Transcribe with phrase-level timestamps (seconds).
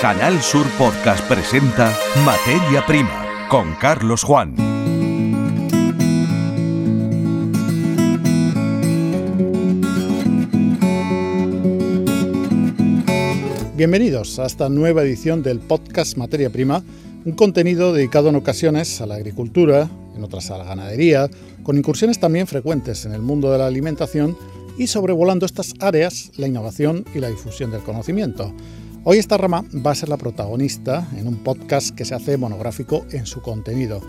[0.00, 1.92] Canal Sur Podcast presenta
[2.24, 4.54] Materia Prima con Carlos Juan.
[13.76, 16.84] Bienvenidos a esta nueva edición del podcast Materia Prima,
[17.24, 21.28] un contenido dedicado en ocasiones a la agricultura, en otras a la ganadería,
[21.64, 24.36] con incursiones también frecuentes en el mundo de la alimentación
[24.78, 28.54] y sobrevolando estas áreas la innovación y la difusión del conocimiento.
[29.10, 33.06] Hoy esta rama va a ser la protagonista en un podcast que se hace monográfico
[33.10, 34.02] en su contenido.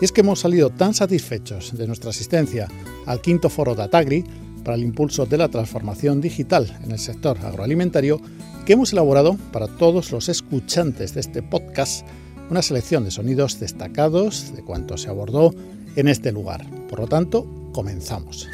[0.00, 2.68] Y es que hemos salido tan satisfechos de nuestra asistencia
[3.04, 4.22] al quinto foro Datagri
[4.62, 8.20] para el impulso de la transformación digital en el sector agroalimentario
[8.64, 12.06] que hemos elaborado para todos los escuchantes de este podcast
[12.48, 15.52] una selección de sonidos destacados de cuanto se abordó
[15.96, 16.64] en este lugar.
[16.88, 18.46] Por lo tanto, comenzamos.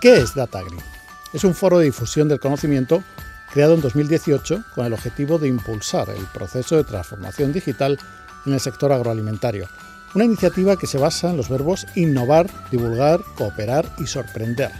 [0.00, 0.95] ¿Qué es Datagri?
[1.32, 3.02] Es un foro de difusión del conocimiento
[3.52, 7.98] creado en 2018 con el objetivo de impulsar el proceso de transformación digital
[8.44, 9.68] en el sector agroalimentario.
[10.14, 14.70] Una iniciativa que se basa en los verbos innovar, divulgar, cooperar y sorprender.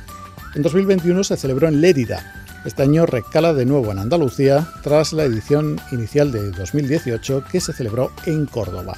[0.55, 2.44] En 2021 se celebró en Lérida.
[2.64, 7.72] Este año recala de nuevo en Andalucía tras la edición inicial de 2018 que se
[7.72, 8.97] celebró en Córdoba.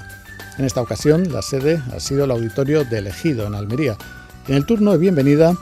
[0.58, 3.96] En esta ocasión la sede ha sido el auditorio de Elegido en Almería.
[4.46, 5.54] En el turno de bienvenida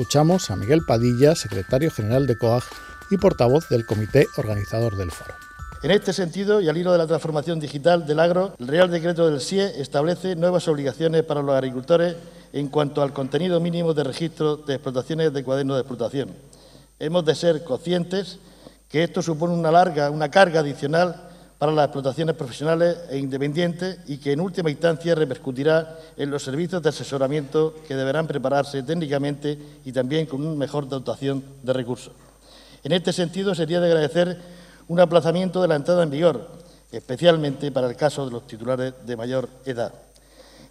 [0.00, 2.62] escuchamos a Miguel Padilla, secretario general de COAG
[3.10, 5.34] y portavoz del comité organizador del foro.
[5.82, 9.28] En este sentido, y al hilo de la transformación digital del agro, el Real Decreto
[9.28, 12.16] del CIE establece nuevas obligaciones para los agricultores
[12.54, 16.30] en cuanto al contenido mínimo de registro de explotaciones de cuaderno de explotación.
[16.98, 18.38] Hemos de ser conscientes
[18.88, 21.28] que esto supone una larga, una carga adicional
[21.60, 26.82] para las explotaciones profesionales e independientes y que en última instancia repercutirá en los servicios
[26.82, 32.14] de asesoramiento que deberán prepararse técnicamente y también con una mejor dotación de recursos.
[32.82, 34.38] En este sentido, sería de agradecer
[34.88, 36.48] un aplazamiento de la entrada en vigor,
[36.90, 39.92] especialmente para el caso de los titulares de mayor edad.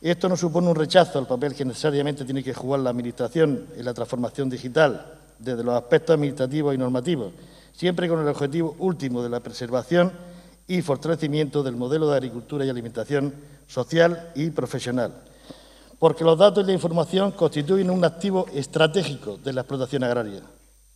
[0.02, 3.86] Esto no supone un rechazo al papel que necesariamente tiene que jugar la Administración en
[3.86, 5.06] la transformación digital,
[5.38, 7.32] desde los aspectos administrativos y normativos,
[7.74, 10.29] siempre con el objetivo último de la preservación
[10.70, 13.34] y fortalecimiento del modelo de agricultura y alimentación
[13.68, 15.14] social y profesional,
[15.98, 20.42] porque los datos y la información constituyen un activo estratégico de la explotación agraria,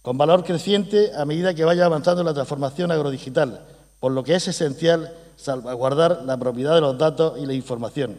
[0.03, 3.65] con valor creciente a medida que vaya avanzando la transformación agrodigital,
[3.99, 8.15] por lo que es esencial salvaguardar la propiedad de los datos y la información,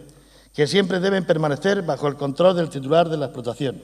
[0.52, 3.80] que siempre deben permanecer bajo el control del titular de la explotación.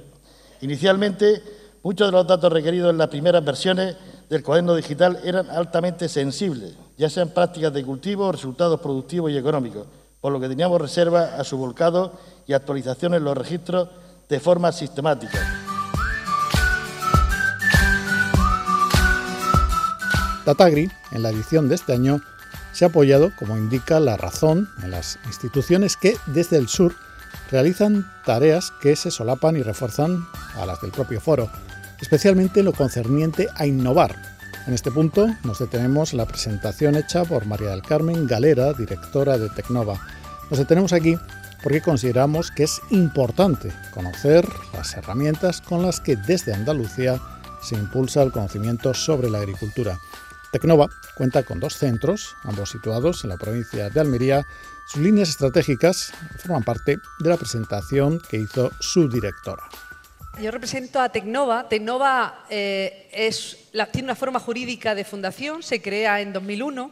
[0.61, 1.41] Inicialmente,
[1.85, 3.97] muchos de los datos requeridos en las primeras versiones
[4.31, 9.89] del cuaderno digital eran altamente sensibles, ya sean prácticas de cultivo, resultados productivos y económicos,
[10.21, 12.13] por lo que teníamos reserva a su volcado
[12.47, 13.89] y actualización en los registros
[14.29, 15.39] de forma sistemática.
[20.47, 22.21] Datagri, en la edición de este año,
[22.73, 26.95] se ha apoyado, como indica la razón, en las instituciones que desde el sur
[27.51, 30.25] realizan tareas que se solapan y refuerzan
[30.55, 31.51] a las del propio foro,
[32.01, 34.17] especialmente en lo concerniente a innovar.
[34.67, 39.39] En este punto nos detenemos en la presentación hecha por María del Carmen Galera, directora
[39.39, 39.99] de Tecnova.
[40.51, 41.17] Nos detenemos aquí
[41.63, 47.21] porque consideramos que es importante conocer las herramientas con las que desde Andalucía
[47.63, 49.99] se impulsa el conocimiento sobre la agricultura.
[50.53, 54.47] Tecnova cuenta con dos centros, ambos situados en la provincia de Almería.
[54.87, 59.63] Sus líneas estratégicas forman parte de la presentación que hizo su directora.
[60.41, 61.69] Yo represento a Tecnova.
[61.69, 63.31] Tecnova eh,
[63.93, 66.91] tiene una forma jurídica de fundación, se crea en 2001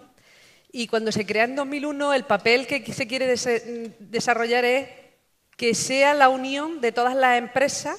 [0.71, 3.27] y cuando se crea en 2001 el papel que se quiere
[4.01, 4.89] desarrollar es
[5.57, 7.99] que sea la unión de todas las empresas,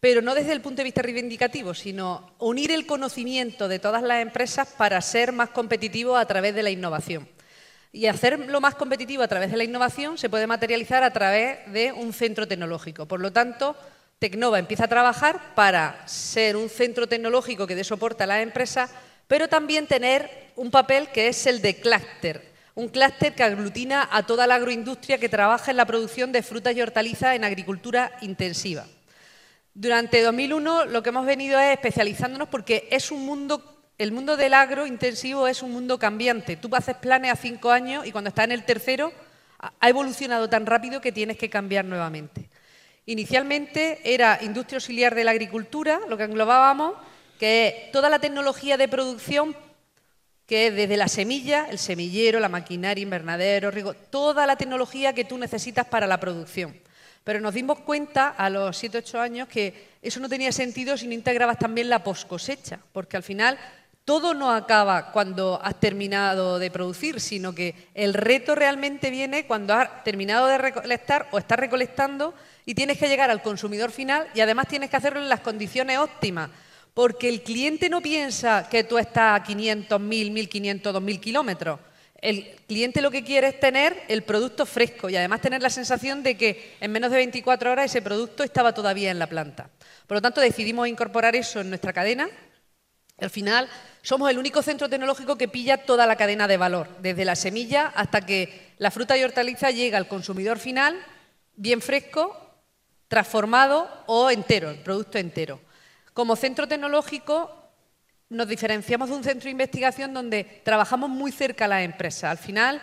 [0.00, 4.20] pero no desde el punto de vista reivindicativo, sino unir el conocimiento de todas las
[4.20, 7.26] empresas para ser más competitivos a través de la innovación.
[7.90, 11.92] Y hacerlo más competitivo a través de la innovación se puede materializar a través de
[11.92, 13.06] un centro tecnológico.
[13.06, 13.76] Por lo tanto,
[14.18, 18.90] Tecnova empieza a trabajar para ser un centro tecnológico que dé soporte a las empresas,
[19.26, 24.24] pero también tener un papel que es el de clúster, un clúster que aglutina a
[24.24, 28.86] toda la agroindustria que trabaja en la producción de frutas y hortalizas en agricultura intensiva.
[29.74, 34.54] Durante 2001 lo que hemos venido es especializándonos porque es un mundo, el mundo del
[34.54, 36.56] agro intensivo es un mundo cambiante.
[36.56, 39.12] Tú haces planes a cinco años y cuando estás en el tercero
[39.58, 42.48] ha evolucionado tan rápido que tienes que cambiar nuevamente.
[43.06, 46.94] Inicialmente era industria auxiliar de la agricultura, lo que englobábamos,
[47.38, 49.54] que es toda la tecnología de producción,
[50.46, 55.24] que es desde la semilla, el semillero, la maquinaria, invernadero, riego, toda la tecnología que
[55.24, 56.74] tú necesitas para la producción.
[57.24, 61.06] Pero nos dimos cuenta a los 7, 8 años que eso no tenía sentido si
[61.06, 63.58] no integrabas también la poscosecha, porque al final
[64.04, 69.74] todo no acaba cuando has terminado de producir, sino que el reto realmente viene cuando
[69.74, 72.34] has terminado de recolectar o estás recolectando
[72.66, 75.98] y tienes que llegar al consumidor final y además tienes que hacerlo en las condiciones
[75.98, 76.50] óptimas,
[76.92, 81.80] porque el cliente no piensa que tú estás a 500, 1000, 1500, 2000 kilómetros.
[82.20, 86.22] El cliente lo que quiere es tener el producto fresco y además tener la sensación
[86.22, 89.68] de que en menos de 24 horas ese producto estaba todavía en la planta.
[90.06, 92.28] Por lo tanto, decidimos incorporar eso en nuestra cadena.
[93.24, 93.68] Al final,
[94.02, 97.92] somos el único centro tecnológico que pilla toda la cadena de valor, desde la semilla
[97.94, 100.94] hasta que la fruta y hortaliza llega al consumidor final,
[101.56, 102.38] bien fresco,
[103.08, 105.60] transformado o entero, el producto entero.
[106.12, 107.50] Como centro tecnológico
[108.28, 112.24] nos diferenciamos de un centro de investigación donde trabajamos muy cerca a las empresas.
[112.24, 112.82] Al final,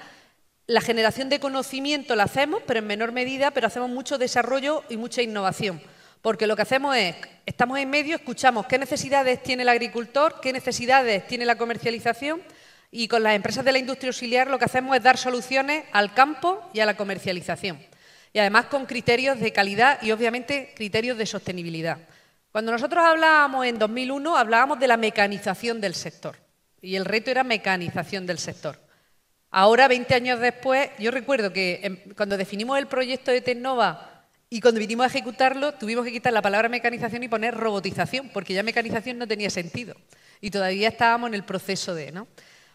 [0.67, 4.97] la generación de conocimiento la hacemos, pero en menor medida, pero hacemos mucho desarrollo y
[4.97, 5.81] mucha innovación.
[6.21, 7.15] Porque lo que hacemos es,
[7.45, 12.41] estamos en medio, escuchamos qué necesidades tiene el agricultor, qué necesidades tiene la comercialización
[12.91, 16.13] y con las empresas de la industria auxiliar lo que hacemos es dar soluciones al
[16.13, 17.79] campo y a la comercialización.
[18.33, 21.97] Y además con criterios de calidad y obviamente criterios de sostenibilidad.
[22.51, 26.37] Cuando nosotros hablábamos en 2001, hablábamos de la mecanización del sector.
[26.81, 28.77] Y el reto era mecanización del sector.
[29.49, 34.10] Ahora, 20 años después, yo recuerdo que cuando definimos el proyecto de Tecnova
[34.53, 38.53] y cuando vinimos a ejecutarlo, tuvimos que quitar la palabra mecanización y poner robotización, porque
[38.53, 39.95] ya mecanización no tenía sentido.
[40.41, 42.27] Y todavía estábamos en el proceso de, ¿no?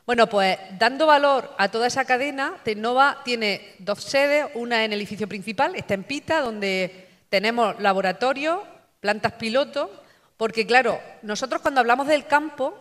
[0.06, 5.00] Bueno, pues dando valor a toda esa cadena, Tecnova tiene dos sedes, una en el
[5.00, 8.64] edificio principal, está en Pita, donde tenemos laboratorio,
[9.00, 10.02] plantas piloto,
[10.38, 12.75] porque claro, nosotros cuando hablamos del campo,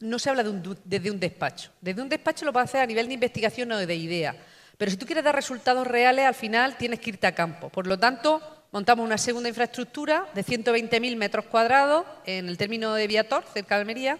[0.00, 1.70] no se habla desde un despacho.
[1.80, 4.34] Desde un despacho lo puede hacer a nivel de investigación o de idea.
[4.76, 7.68] Pero si tú quieres dar resultados reales, al final tienes que irte a campo.
[7.68, 8.40] Por lo tanto,
[8.72, 13.82] montamos una segunda infraestructura de 120.000 metros cuadrados en el término de Viator, cerca de
[13.82, 14.18] Almería,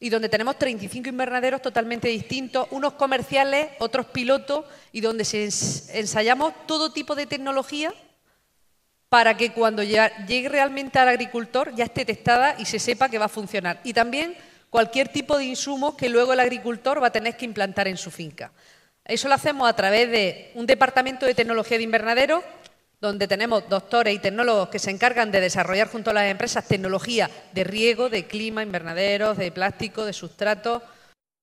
[0.00, 6.92] y donde tenemos 35 invernaderos totalmente distintos, unos comerciales, otros pilotos, y donde ensayamos todo
[6.92, 7.92] tipo de tecnología
[9.08, 13.24] para que cuando llegue realmente al agricultor ya esté testada y se sepa que va
[13.24, 13.80] a funcionar.
[13.82, 14.36] Y también
[14.70, 18.10] cualquier tipo de insumos que luego el agricultor va a tener que implantar en su
[18.10, 18.52] finca.
[19.08, 22.44] Eso lo hacemos a través de un departamento de tecnología de invernadero,
[23.00, 27.30] donde tenemos doctores y tecnólogos que se encargan de desarrollar junto a las empresas tecnología
[27.52, 30.82] de riego, de clima, invernaderos, de plástico, de sustrato,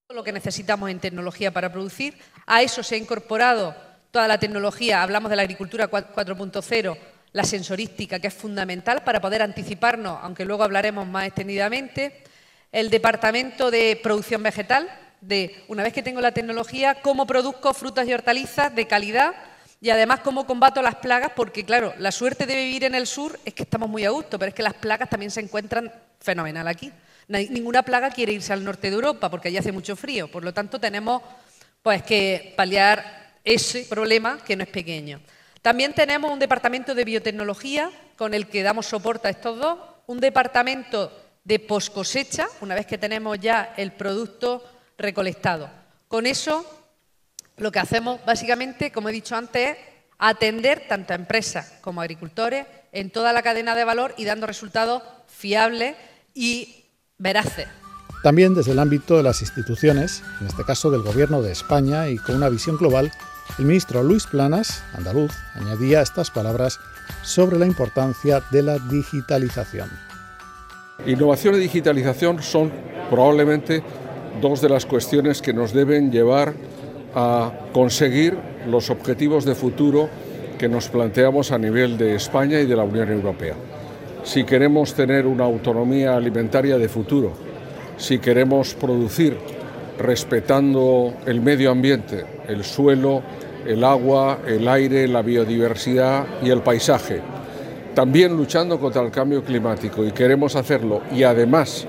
[0.06, 2.20] todo lo que necesitamos en tecnología para producir.
[2.46, 3.76] A eso se ha incorporado
[4.12, 6.98] toda la tecnología, hablamos de la agricultura 4.0,
[7.32, 12.24] la sensorística, que es fundamental para poder anticiparnos, aunque luego hablaremos más extendidamente,
[12.72, 14.88] el departamento de producción vegetal,
[15.28, 19.34] de, una vez que tengo la tecnología, cómo produzco frutas y hortalizas de calidad
[19.82, 23.40] y además cómo combato las plagas, porque claro, la suerte de vivir en el sur
[23.46, 26.68] es que estamos muy a gusto, pero es que las plagas también se encuentran fenomenal
[26.68, 26.92] aquí.
[27.28, 30.54] Ninguna plaga quiere irse al norte de Europa porque allí hace mucho frío, por lo
[30.54, 31.22] tanto tenemos
[31.82, 35.22] pues que paliar ese problema que no es pequeño.
[35.62, 40.20] También tenemos un departamento de biotecnología con el que damos soporte a estos dos, un
[40.20, 41.12] departamento
[41.44, 44.64] de poscosecha, una vez que tenemos ya el producto
[44.98, 45.70] recolectado.
[46.08, 46.66] Con eso,
[47.58, 49.78] lo que hacemos básicamente, como he dicho antes, es
[50.18, 54.48] atender tanto a empresas como a agricultores en toda la cadena de valor y dando
[54.48, 55.96] resultados fiables
[56.34, 56.86] y
[57.18, 57.68] veraces.
[58.24, 62.18] También desde el ámbito de las instituciones, en este caso del Gobierno de España y
[62.18, 63.12] con una visión global,
[63.60, 66.80] el ministro Luis Planas, andaluz, añadía estas palabras
[67.22, 69.90] sobre la importancia de la digitalización.
[71.06, 72.72] Innovación y digitalización son
[73.10, 73.84] probablemente
[74.42, 76.54] dos de las cuestiones que nos deben llevar
[77.16, 78.38] a conseguir
[78.68, 80.10] los objetivos de futuro
[80.58, 83.56] que nos planteamos a nivel de España y de la Unión Europea.
[84.24, 87.34] Si queremos tener una autonomía alimentaria de futuro,
[87.98, 89.38] si queremos producir
[90.00, 93.22] respetando el medio ambiente, el suelo,
[93.66, 97.22] el agua, el aire, la biodiversidad y el paisaje,
[97.94, 101.88] también luchando contra el cambio climático y queremos hacerlo y además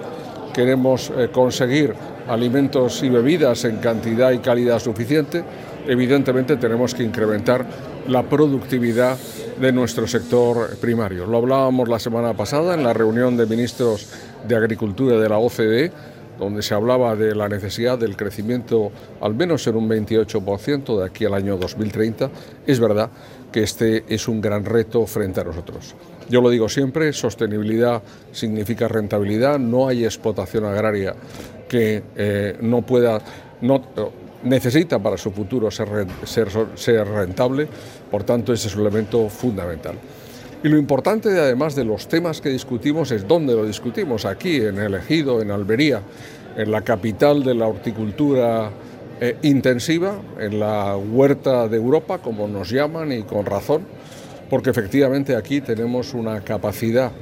[0.57, 1.93] queremos eh, conseguir
[2.27, 5.45] alimentos y bebidas en cantidad y calidad suficiente,
[5.87, 7.67] evidentemente tenemos que incrementar
[8.09, 9.19] la productividad
[9.61, 11.27] de nuestro sector primario.
[11.27, 14.09] Lo hablábamos la semana pasada en la reunión de ministros
[14.49, 15.93] de Agricultura de la OCDE,
[16.39, 21.27] donde se hablaba de la necesidad del crecimiento al menos en un 28% de aquí
[21.27, 22.31] al año 2030.
[22.67, 23.11] Es verdad
[23.57, 25.95] que este es un gran reto frente a nosotros.
[26.29, 31.15] Yo lo digo siempre, sostenibilidad significa rentabilidad, no hay explotación agraria
[31.67, 33.19] que eh, no pueda,
[33.63, 33.83] no,
[34.43, 35.89] necesita para su futuro ser,
[36.27, 37.67] ser, rentable,
[38.11, 39.95] por tanto ese es un elemento fundamental.
[40.63, 44.77] Y lo importante además de los temas que discutimos es dónde lo discutimos, aquí en
[44.77, 46.03] el Ejido, en Albería,
[46.59, 48.71] en la capital de la horticultura
[49.21, 53.83] eh, intensiva, en la huerta de Europa, como nos llaman y con razón,
[54.51, 57.13] porque efectivamente aquí tenemos una capacidad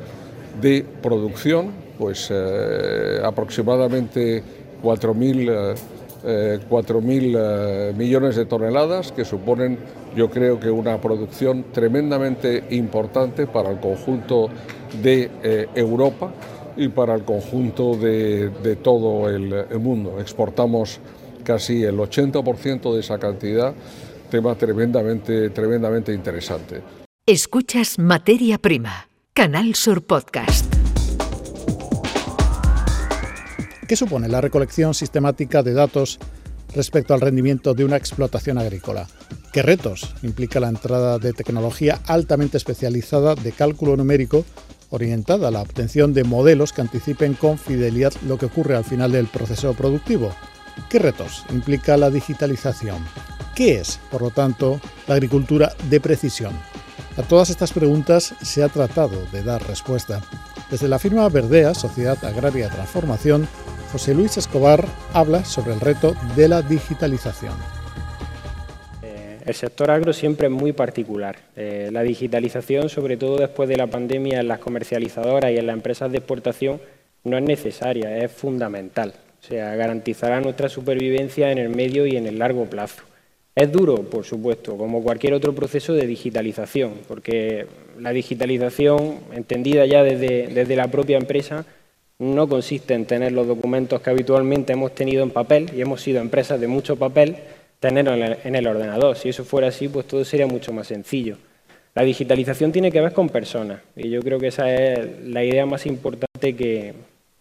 [0.60, 4.42] de producción, pues eh, aproximadamente
[4.82, 5.74] 4.000
[6.24, 9.78] 4.000 eh, millones de toneladas, que suponen
[10.16, 14.48] yo creo que una producción tremendamente importante para el conjunto
[15.02, 15.30] de
[15.74, 16.32] Europa
[16.76, 20.20] y para el conjunto de, todo el, mundo.
[20.20, 21.00] Exportamos
[21.44, 23.74] casi el 80% de esa cantidad,
[24.30, 26.82] tema tremendamente, tremendamente interesante.
[27.26, 30.66] Escuchas Materia Prima, Canal Sur Podcast.
[33.86, 36.18] ¿Qué supone la recolección sistemática de datos
[36.74, 39.06] respecto al rendimiento de una explotación agrícola?
[39.52, 44.44] ¿Qué retos implica la entrada de tecnología altamente especializada de cálculo numérico
[44.90, 49.12] orientada a la obtención de modelos que anticipen con fidelidad lo que ocurre al final
[49.12, 50.32] del proceso productivo?
[50.88, 52.98] ¿Qué retos implica la digitalización?
[53.54, 56.52] ¿Qué es, por lo tanto, la agricultura de precisión?
[57.16, 60.20] A todas estas preguntas se ha tratado de dar respuesta.
[60.70, 63.46] Desde la firma Verdea, Sociedad Agraria Transformación,
[63.92, 67.54] José Luis Escobar habla sobre el reto de la digitalización.
[69.02, 71.36] Eh, el sector agro siempre es muy particular.
[71.54, 75.74] Eh, la digitalización, sobre todo después de la pandemia en las comercializadoras y en las
[75.74, 76.80] empresas de exportación,
[77.22, 79.14] no es necesaria, es fundamental.
[79.44, 83.02] O sea, garantizará nuestra supervivencia en el medio y en el largo plazo.
[83.54, 87.66] Es duro, por supuesto, como cualquier otro proceso de digitalización, porque
[88.00, 91.66] la digitalización, entendida ya desde, desde la propia empresa,
[92.18, 96.22] no consiste en tener los documentos que habitualmente hemos tenido en papel, y hemos sido
[96.22, 97.36] empresas de mucho papel,
[97.80, 99.14] tenerlos en el ordenador.
[99.14, 101.36] Si eso fuera así, pues todo sería mucho más sencillo.
[101.94, 105.66] La digitalización tiene que ver con personas, y yo creo que esa es la idea
[105.66, 106.94] más importante que,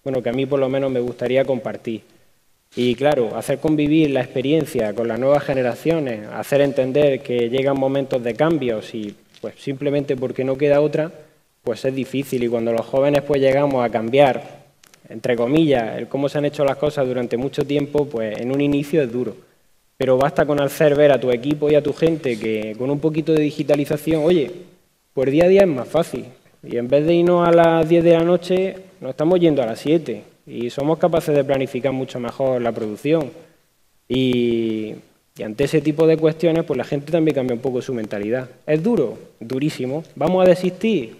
[0.03, 2.01] bueno, que a mí por lo menos me gustaría compartir.
[2.75, 8.23] Y claro, hacer convivir la experiencia con las nuevas generaciones, hacer entender que llegan momentos
[8.23, 11.11] de cambios y pues simplemente porque no queda otra,
[11.63, 12.43] pues es difícil.
[12.43, 14.63] Y cuando los jóvenes pues llegamos a cambiar
[15.09, 18.61] entre comillas, el cómo se han hecho las cosas durante mucho tiempo, pues en un
[18.61, 19.35] inicio es duro.
[19.97, 22.99] Pero basta con hacer ver a tu equipo y a tu gente que con un
[22.99, 24.51] poquito de digitalización, oye,
[25.13, 26.25] pues día a día es más fácil.
[26.63, 29.65] Y en vez de irnos a las 10 de la noche, nos estamos yendo a
[29.65, 30.23] las 7.
[30.47, 33.31] Y somos capaces de planificar mucho mejor la producción.
[34.07, 34.95] Y,
[35.43, 38.49] ante ese tipo de cuestiones, pues la gente también cambia un poco su mentalidad.
[38.65, 39.17] ¿Es duro?
[39.39, 40.03] Durísimo.
[40.15, 41.17] ¿Vamos a desistir?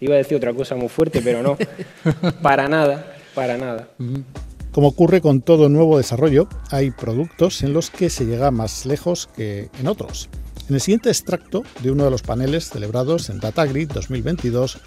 [0.00, 1.58] Iba a decir otra cosa muy fuerte, pero no.
[2.42, 3.16] Para nada.
[3.34, 3.88] Para nada.
[4.70, 9.28] Como ocurre con todo nuevo desarrollo, hay productos en los que se llega más lejos
[9.34, 10.28] que en otros.
[10.68, 14.78] En el siguiente extracto de uno de los paneles celebrados en Datagrid 2022,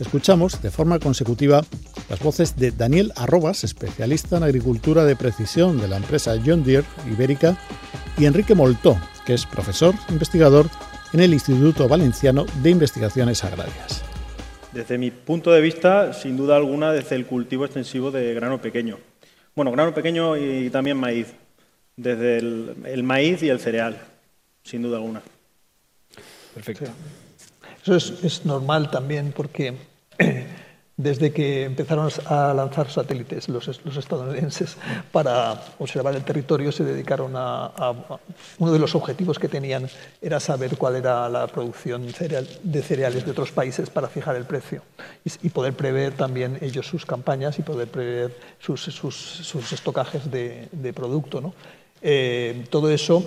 [0.00, 1.62] escuchamos de forma consecutiva
[2.08, 6.86] las voces de Daniel Arrobas, especialista en agricultura de precisión de la empresa John Deere
[7.10, 7.58] Ibérica,
[8.18, 10.66] y Enrique Moltó, que es profesor investigador
[11.12, 14.02] en el Instituto Valenciano de Investigaciones Agrarias.
[14.72, 18.98] Desde mi punto de vista, sin duda alguna, desde el cultivo extensivo de grano pequeño.
[19.54, 21.28] Bueno, grano pequeño y también maíz.
[21.96, 23.96] Desde el, maíz y el cereal,
[24.66, 25.22] sin duda alguna.
[26.54, 26.86] Perfecto.
[27.82, 29.74] Eso es, es normal también porque
[30.96, 34.78] desde que empezaron a lanzar satélites los, estadounidenses
[35.12, 37.92] para observar el territorio, se dedicaron a,
[38.58, 39.88] Uno de los objetivos que tenían
[40.22, 44.82] era saber cuál era la producción de cereales de otros países para fijar el precio
[45.24, 51.42] y, poder prever también ellos sus campañas y poder prever sus, estocajes de, producto.
[51.42, 51.54] ¿no?
[52.08, 53.24] Eh, todo eso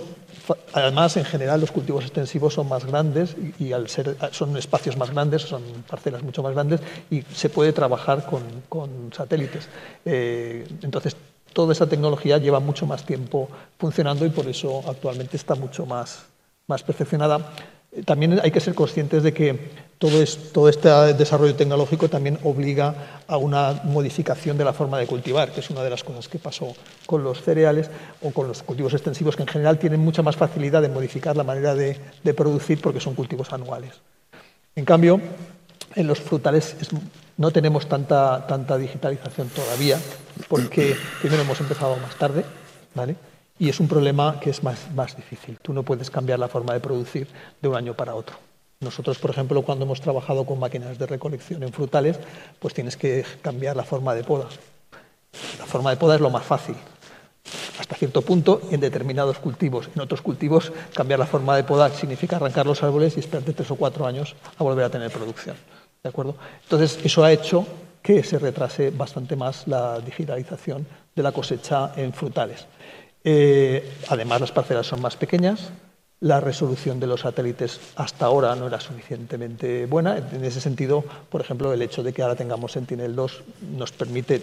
[0.73, 5.11] Además, en general, los cultivos extensivos son más grandes y, al ser, son espacios más
[5.11, 6.81] grandes, son parcelas mucho más grandes
[7.11, 9.67] y se puede trabajar con, satélites.
[10.05, 11.15] Eh, entonces,
[11.53, 16.25] toda esa tecnología lleva mucho más tiempo funcionando y por eso actualmente está mucho más,
[16.67, 17.53] más perfeccionada.
[18.05, 23.81] También hay que ser conscientes de que todo, este desarrollo tecnológico también obliga a una
[23.83, 26.73] modificación de la forma de cultivar, que es una de las cosas que pasó
[27.05, 27.89] con los cereales
[28.21, 31.43] o con los cultivos extensivos, que en general tienen mucha más facilidad de modificar la
[31.43, 31.99] manera de,
[32.33, 33.91] producir porque son cultivos anuales.
[34.73, 35.19] En cambio,
[35.95, 36.77] en los frutales
[37.35, 39.99] no tenemos tanta, tanta digitalización todavía,
[40.47, 42.45] porque primero hemos empezado más tarde,
[42.95, 43.17] ¿vale?
[43.57, 45.57] Y es un problema que es más, más difícil.
[45.61, 47.27] Tú no puedes cambiar la forma de producir
[47.61, 48.48] de un año para otro.
[48.81, 52.17] Nosotros, por ejemplo, cuando hemos trabajado con máquinas de recolección en frutales,
[52.59, 54.47] pues tienes que cambiar la forma de poda.
[55.57, 56.75] La forma de poda es lo más fácil.
[57.77, 59.89] hasta cierto punto en determinados cultivos.
[59.95, 63.71] En otros cultivos, cambiar la forma de podar significa arrancar los árboles y esperarte tres
[63.71, 65.57] o cuatro años a volver a tener producción.
[66.01, 66.35] ¿De acuerdo?
[66.63, 67.65] Entonces, eso ha hecho
[68.01, 72.65] que se retrase bastante más la digitalización de la cosecha en frutales.
[73.23, 75.71] Eh, además, las parcelas son más pequeñas,
[76.21, 80.17] la resolución de los satélites hasta ahora no era suficientemente buena.
[80.17, 83.31] En ese sentido, por ejemplo, el hecho de que ahora tengamos Sentinel-2
[83.77, 84.41] nos permite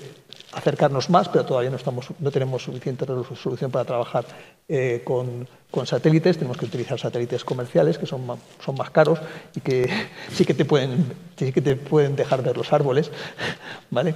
[0.54, 4.24] acercarnos más, pero todavía no, tenemos suficiente resolución para trabajar
[4.68, 5.46] eh, con,
[5.84, 6.38] satélites.
[6.38, 9.18] Tenemos que utilizar satélites comerciales que son más, son más caros
[9.54, 9.90] y que
[10.32, 13.10] sí que te pueden, sí que te pueden dejar ver los árboles.
[13.90, 14.14] ¿vale?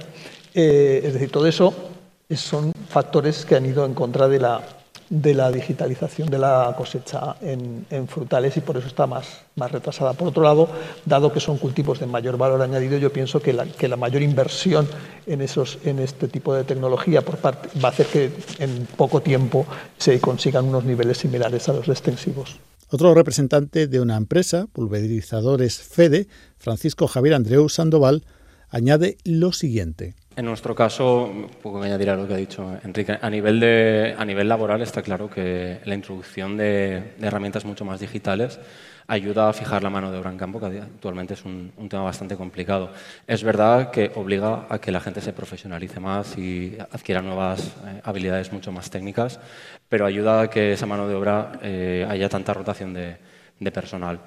[0.55, 1.73] Eh, es decir, todo eso
[2.35, 4.80] son factores que han ido en contra de la
[5.11, 10.13] de la digitalización de la cosecha en, frutales y por eso está más, más, retrasada.
[10.13, 10.69] Por otro lado,
[11.05, 14.21] dado que son cultivos de mayor valor añadido, yo pienso que la, que la mayor
[14.21, 14.87] inversión
[15.27, 19.21] en, esos, en este tipo de tecnología por parte, va a hacer que en poco
[19.21, 19.65] tiempo
[19.97, 22.57] se consigan unos niveles similares a los extensivos.
[22.89, 26.27] Otro representante de una empresa, Pulverizadores Fede,
[26.57, 28.23] Francisco Javier Andreu Sandoval,
[28.69, 30.15] añade lo siguiente.
[30.33, 31.29] En nuestro caso,
[31.61, 35.01] poco añadir a lo que ha dicho Enrique, a nivel, de, a nivel laboral está
[35.01, 38.57] claro que la introducción de, herramientas mucho más digitales
[39.07, 42.37] ayuda a fijar la mano de obra en campo, que actualmente es un, tema bastante
[42.37, 42.91] complicado.
[43.27, 47.99] Es verdad que obliga a que la gente se profesionalice más y adquiera nuevas eh,
[48.05, 49.37] habilidades mucho más técnicas,
[49.89, 54.21] pero ayuda a que esa mano de obra eh, haya tanta rotación de personal.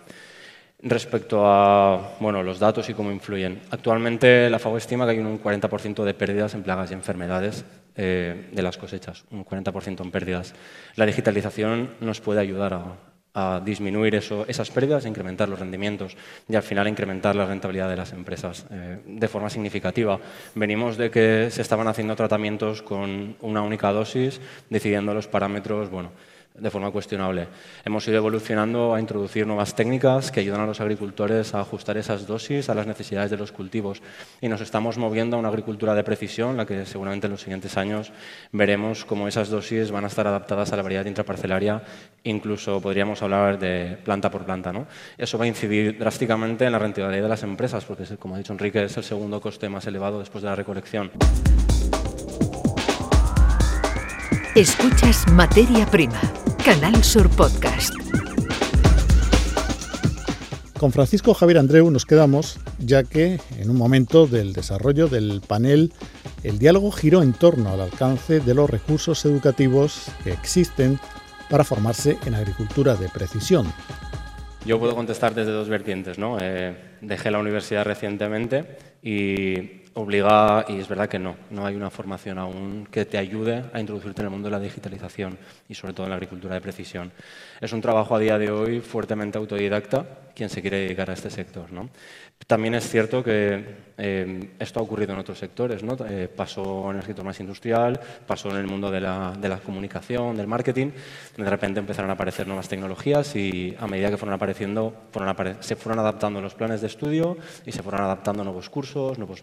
[0.86, 5.42] Respecto a bueno, los datos y cómo influyen, actualmente la FAO estima que hay un
[5.42, 7.64] 40% de pérdidas en plagas y enfermedades
[7.96, 10.52] eh, de las cosechas, un 40% en pérdidas.
[10.96, 12.74] La digitalización nos puede ayudar
[13.34, 16.16] a, disminuir eso, esas pérdidas e incrementar los rendimientos
[16.48, 20.20] y al final incrementar la rentabilidad de las empresas eh, de forma significativa.
[20.54, 26.12] Venimos de que se estaban haciendo tratamientos con una única dosis, decidiendo los parámetros, bueno,
[26.54, 27.48] de forma cuestionable.
[27.84, 32.28] Hemos ido evolucionando a introducir nuevas técnicas que ayudan a los agricultores a ajustar esas
[32.28, 34.02] dosis a las necesidades de los cultivos
[34.40, 37.76] y nos estamos moviendo a una agricultura de precisión, la que seguramente en los siguientes
[37.76, 38.12] años
[38.52, 41.82] veremos cómo esas dosis van a estar adaptadas a la variedad intraparcelaria,
[42.22, 44.72] incluso podríamos hablar de planta por planta.
[44.72, 44.86] ¿no?
[45.18, 48.52] Eso va a incidir drásticamente en la rentabilidad de las empresas, porque, como ha dicho
[48.52, 51.10] Enrique, es el segundo coste más elevado después de la recolección.
[54.54, 56.20] Escuchas Materia Prima,
[56.64, 57.94] Canal Sur Podcast.
[60.78, 65.92] Con Francisco Javier Andreu nos quedamos, ya que en un momento del desarrollo del panel,
[66.42, 70.98] el diálogo giró en torno al alcance de los recursos educativos que existen
[71.50, 73.70] para formarse en agricultura de precisión.
[74.64, 76.18] Yo puedo contestar desde dos vertientes.
[76.18, 76.38] ¿no?
[76.40, 81.90] Eh, dejé la universidad recientemente y obliga, y es verdad que no, no hay una
[81.90, 85.94] formación aún que te ayude a introducirte en el mundo de la digitalización y sobre
[85.94, 87.12] todo en la agricultura de precisión.
[87.60, 90.04] Es un trabajo a día de hoy fuertemente autodidacta
[90.34, 91.72] quien se quiere dedicar a este sector.
[91.72, 91.88] ¿no?
[92.46, 93.64] También es cierto que
[93.96, 95.82] eh, esto ha ocurrido en otros sectores.
[95.82, 95.96] ¿no?
[96.08, 99.58] Eh, pasó en el sector más industrial, pasó en el mundo de la, de la,
[99.58, 100.90] comunicación, del marketing.
[101.36, 104.94] De repente empezaron a aparecer nuevas tecnologías y a medida que fueron apareciendo,
[105.60, 109.42] se fueron adaptando los planes de estudio y se fueron adaptando nuevos cursos, nuevos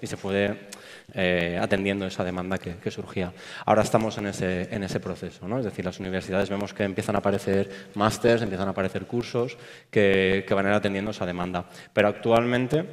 [0.00, 0.68] y se fue
[1.12, 3.32] eh, atendiendo esa demanda que, surgía.
[3.66, 5.46] Ahora estamos en ese, proceso.
[5.48, 5.58] ¿no?
[5.58, 9.56] Es decir, las universidades vemos que empiezan a aparecer másters, empiezan a aparecer cursos
[9.90, 11.64] que que, van a ir atendiendo esa demanda.
[11.92, 12.84] Pero actualmente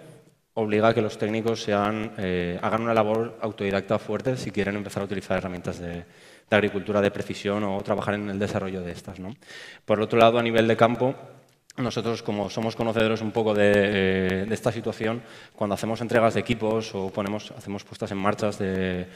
[0.53, 5.01] obliga a que los técnicos sean, eh, hagan una labor autodidacta fuerte si quieren empezar
[5.01, 6.03] a utilizar herramientas de,
[6.49, 9.19] agricultura de precisión o trabajar en el desarrollo de estas.
[9.19, 9.33] ¿no?
[9.85, 11.15] Por otro lado, a nivel de campo,
[11.77, 15.21] nosotros, como somos conocedores un poco de, eh, de, esta situación,
[15.55, 17.11] cuando hacemos entregas de equipos o
[17.57, 19.07] hacemos puestas en marcha de,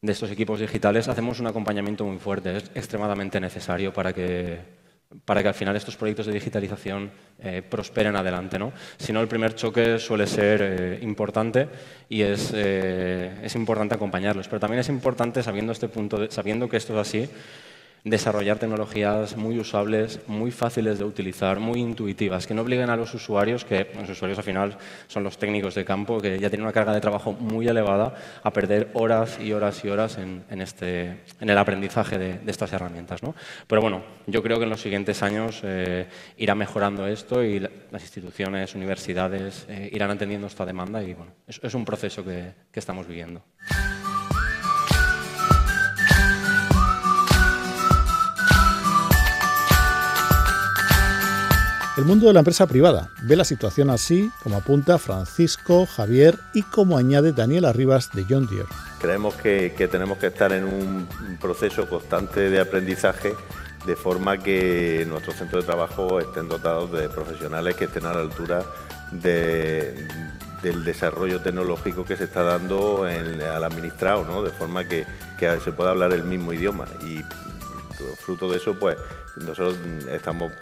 [0.00, 2.56] de estos equipos digitales, hacemos un acompañamiento muy fuerte.
[2.56, 4.86] Es extremadamente necesario para que
[5.24, 8.58] para que al final estos proyectos de digitalización eh, prosperen adelante.
[8.58, 8.72] ¿no?
[8.98, 11.68] Si no, el primer choque suele ser eh, importante
[12.08, 14.48] y es, eh, importante acompañarlos.
[14.48, 17.30] Pero también es importante, sabiendo, este punto sabiendo que esto es así,
[18.06, 23.12] desarrollar tecnologías muy usables, muy fáciles de utilizar, muy intuitivas, que no obliguen a los
[23.14, 26.72] usuarios, que los usuarios al final son los técnicos de campo, que ya tienen una
[26.72, 28.14] carga de trabajo muy elevada,
[28.44, 33.24] a perder horas y horas y horas en, este, en el aprendizaje de, estas herramientas.
[33.24, 33.34] ¿no?
[33.66, 38.02] Pero bueno, yo creo que en los siguientes años eh, irá mejorando esto y las
[38.02, 43.42] instituciones, universidades eh, irán entendiendo esta demanda y bueno, es, un proceso que estamos viviendo.
[51.96, 56.62] El mundo de la empresa privada ve la situación así, como apunta Francisco, Javier y
[56.62, 58.68] como añade Daniel Arribas de John Deere.
[59.00, 61.08] Creemos que, tenemos que estar en un
[61.40, 63.34] proceso constante de aprendizaje
[63.86, 68.20] de forma que nuestros centros de trabajo estén dotados de profesionales que estén a la
[68.20, 68.62] altura
[69.10, 75.06] del desarrollo tecnológico que se está dando al administrado, de forma que,
[75.38, 76.84] que se pueda hablar el mismo idioma.
[78.16, 78.96] Fruto de eso, pues
[79.36, 79.76] nosotros
[80.10, 80.52] estamos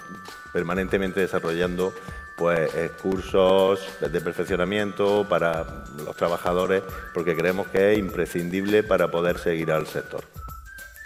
[0.53, 1.95] permanentemente desarrollando
[2.37, 2.71] pues
[3.01, 9.87] cursos de perfeccionamiento para los trabajadores porque creemos que es imprescindible para poder seguir al
[9.87, 10.25] sector.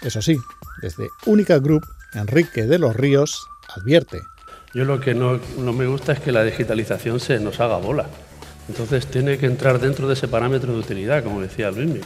[0.01, 0.39] Eso sí,
[0.81, 4.23] desde Única Group, Enrique de los Ríos advierte.
[4.75, 8.07] Yo lo que no, me gusta es que la digitalización se nos haga bola.
[8.69, 12.03] Entonces tiene que entrar dentro de ese parámetro de utilidad, como decía Luis.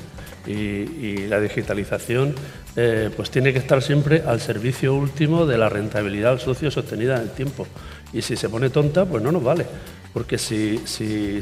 [0.46, 2.34] Y, y la digitalización
[2.74, 7.16] eh, pues tiene que estar siempre al servicio último de la rentabilidad al socio sostenida
[7.16, 7.66] en el tiempo.
[8.12, 9.66] Y si se pone tonta, pues no nos vale,
[10.14, 10.80] porque si,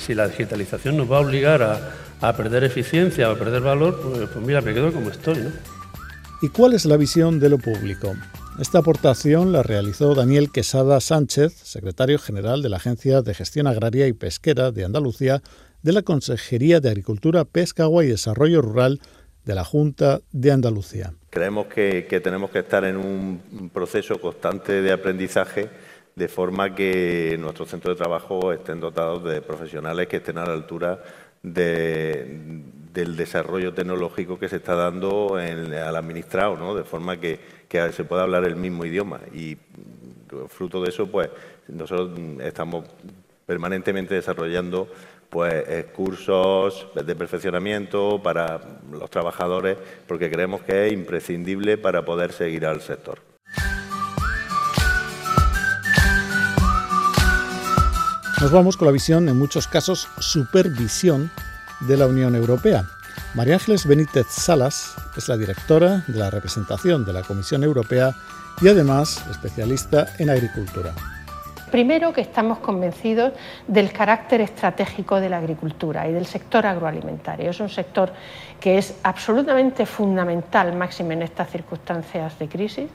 [0.09, 1.63] la digitalización nos va a obligar
[2.21, 5.39] a, perder eficiencia o a perder valor, pues, pues, mira, me quedo como estoy.
[5.39, 5.51] ¿no?
[6.43, 8.15] ¿Y cuál es la visión de lo público?
[8.59, 14.07] Esta aportación la realizó Daniel Quesada Sánchez, secretario general de la Agencia de Gestión Agraria
[14.07, 15.41] y Pesquera de Andalucía,
[15.83, 19.01] de la Consejería de Agricultura, Pesca, Agua y Desarrollo Rural
[19.45, 21.15] de la Junta de Andalucía.
[21.31, 25.71] Creemos que tenemos que estar en un proceso constante de aprendizaje
[26.17, 30.53] de forma que nuestros centros de trabajo estén dotados de profesionales que estén a la
[30.53, 31.03] altura
[31.43, 36.75] del desarrollo tecnológico que se está dando al administrado, ¿no?
[36.75, 39.21] de forma que, se pueda hablar el mismo idioma.
[39.33, 39.57] Y
[40.49, 41.31] fruto de eso, pues
[41.69, 42.85] nosotros estamos
[43.47, 44.89] permanentemente desarrollando
[45.29, 52.67] pues cursos de perfeccionamiento para los trabajadores porque creemos que es imprescindible para poder seguir
[52.67, 53.30] al sector.
[58.41, 61.31] Nos vamos con la visión, en muchos casos, supervisión
[61.81, 62.85] de la Unión Europea.
[63.35, 68.15] María Ángeles Benítez Salas es la directora de la representación de la Comisión Europea
[68.63, 70.95] y además especialista en agricultura.
[71.71, 73.35] Primero que estamos convencidos
[73.69, 77.51] del carácter estratégico de la agricultura y del sector agroalimentario.
[77.51, 78.11] Es un sector
[78.59, 82.89] que es absolutamente fundamental, máximo en estas circunstancias de crisis,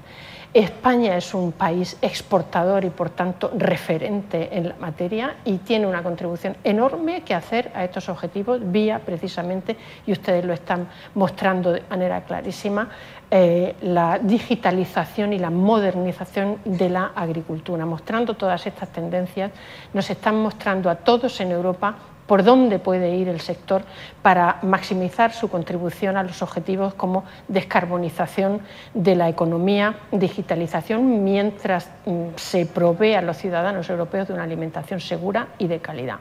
[0.55, 6.01] España es un país exportador y por tanto referente en la materia y tiene una
[6.01, 9.75] contribución enorme que hacer a estos objetivos vía precisamente,
[10.07, 12.87] y ustedes lo están mostrando de manera clarísima,
[13.29, 17.85] eh, la digitalización y la modernización de la agricultura.
[17.85, 19.51] Mostrando todas estas tendencias,
[19.93, 21.95] nos están mostrando a todos en Europa
[22.27, 23.83] por dónde puede ir el sector
[24.21, 28.61] para maximizar su contribución a los objetivos como descarbonización
[28.93, 34.99] de la economía, digitalización, mientras mm, se provee a los ciudadanos europeos de una alimentación
[34.99, 36.19] segura y de calidad.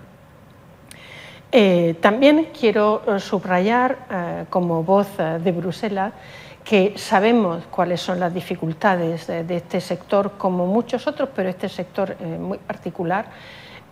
[1.56, 6.12] Eh, también quiero eh, subrayar, eh, como voz de Bruselas,
[6.64, 12.16] que sabemos cuáles son las dificultades de este sector, como muchos otros, pero este sector
[12.20, 13.26] muy particular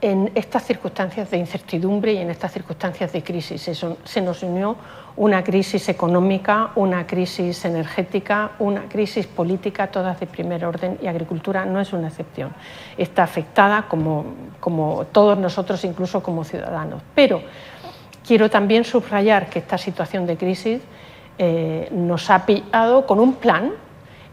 [0.02, 3.70] en estas circunstancias de incertidumbre y en estas circunstancias de crisis.
[4.04, 4.76] Se nos unió
[5.16, 11.64] una crisis económica, una crisis energética, una crisis política, todas de primer orden y agricultura
[11.64, 12.52] no es una excepción.
[12.98, 17.00] Está afectada como, todos nosotros, incluso como ciudadanos.
[17.14, 17.40] Pero
[18.26, 20.80] quiero también subrayar que esta situación de crisis
[21.38, 23.70] eh, nos ha pillado con un plan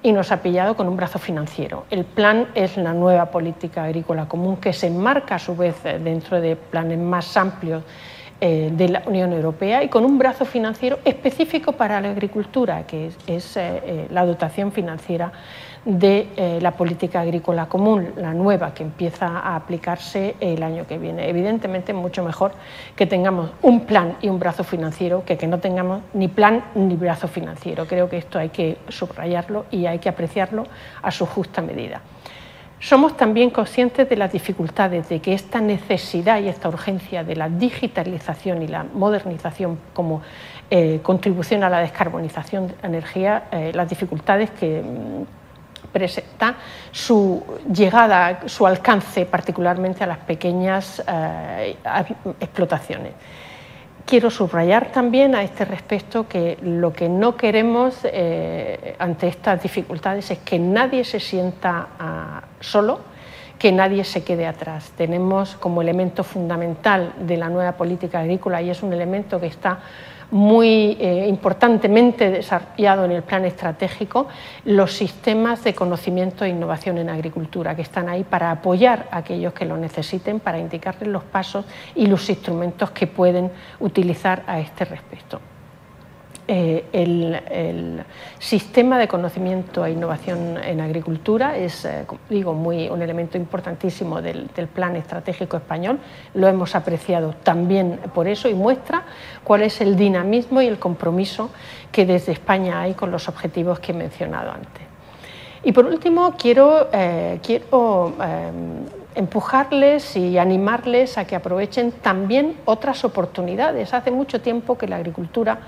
[0.02, 1.86] y nos ha pillado con un brazo financiero.
[1.90, 6.40] El plan es la nueva política agrícola común que se enmarca a su vez dentro
[6.40, 7.84] de planes más amplios
[8.42, 13.12] eh, de la Unión Europea y con un brazo financiero específico para la agricultura, que
[13.28, 15.32] es, eh, eh, la dotación financiera
[15.84, 21.30] de la política agrícola común, la nueva que empieza a aplicarse el año que viene.
[21.30, 22.52] Evidentemente, mucho mejor
[22.98, 26.96] que tengamos un plan y un brazo financiero que que no tengamos ni plan ni
[26.96, 27.88] brazo financiero.
[27.88, 30.66] Creo que esto hay que subrayarlo y hay que apreciarlo
[31.02, 32.02] a su justa medida.
[32.80, 37.50] Somos también conscientes de las dificultades de que esta necesidad y esta urgencia de la
[37.50, 40.22] digitalización y la modernización como
[40.72, 46.56] eh, contribución a la descarbonización de la energía, eh, las dificultades que mm, presenta
[46.92, 51.76] su llegada, su alcance particularmente a las pequeñas eh,
[52.40, 53.12] explotaciones.
[54.10, 60.32] Quiero subrayar también a este respecto que lo que no queremos eh, ante estas dificultades
[60.32, 63.02] es que nadie se sienta ah, solo,
[63.60, 64.94] que nadie se quede atrás.
[64.98, 69.78] Tenemos como elemento fundamental de la nueva política agrícola y es un elemento que está
[70.32, 74.28] muy eh, importantemente desarrollado en el plan estratégico
[74.66, 79.54] los sistemas de conocimiento e innovación en agricultura, que están ahí para apoyar a aquellos
[79.54, 81.66] que lo necesiten, para indicarles los pasos
[81.96, 85.40] y los instrumentos que pueden utilizar a este respecto.
[86.52, 88.04] Eh, el,
[88.40, 94.50] sistema de conocimiento e innovación en agricultura es, eh, digo, muy, un elemento importantísimo del,
[94.74, 96.00] plan estratégico español.
[96.34, 99.04] Lo hemos apreciado también por eso y muestra
[99.44, 101.52] cuál es el dinamismo y el compromiso
[101.92, 104.82] que desde España hay con los objetivos que he mencionado antes.
[105.64, 108.16] Y por último, quiero, eh, quiero
[109.14, 113.94] empujarles y animarles a que aprovechen también otras oportunidades.
[113.94, 115.60] Hace mucho tiempo que la agricultura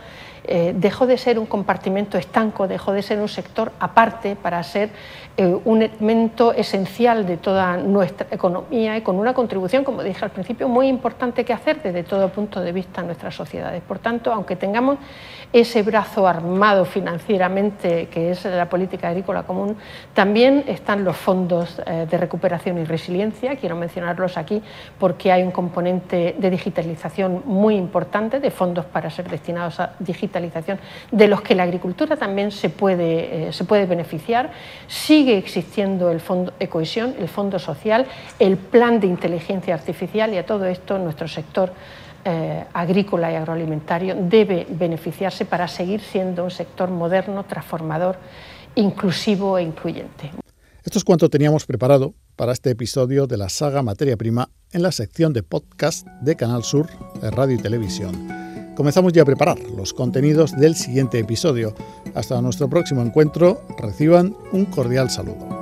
[0.44, 4.90] eh, dejó de ser un compartimento estanco, dejó de ser un sector aparte para ser
[5.38, 10.32] eh, un elemento esencial de toda nuestra economía y con una contribución, como dije al
[10.32, 13.82] principio, muy importante que hacer desde todo punto de vista en nuestras sociedades.
[13.82, 14.98] Por tanto, aunque tengamos
[15.54, 19.78] ese brazo armado financieramente que es la política agrícola común,
[20.14, 24.62] también están los fondos eh, de recuperación y resiliencia, quiero mencionarlos aquí
[25.00, 29.94] porque hay un componente de digitalización muy importante, de fondos para ser destinados a
[30.32, 34.52] de los que la agricultura también se puede, eh, se puede beneficiar.
[34.88, 38.06] Sigue existiendo el fondo de cohesión, el fondo social,
[38.40, 41.74] el plan de inteligencia artificial y a todo esto nuestro sector
[42.24, 48.18] eh, agrícola y agroalimentario debe beneficiarse para seguir siendo un sector moderno, transformador,
[48.76, 50.32] inclusivo e incluyente.
[50.84, 54.92] Esto es cuanto teníamos preparado para este episodio de la saga Materia Prima en la
[54.92, 56.88] sección de podcast de Canal Sur
[57.22, 58.41] de Radio y Televisión.
[58.76, 61.74] Comenzamos ya a preparar los contenidos del siguiente episodio.
[62.16, 65.61] Hasta nuestro próximo encuentro, reciban un cordial saludo.